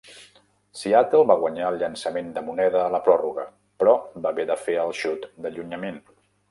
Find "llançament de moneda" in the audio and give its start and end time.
1.83-2.81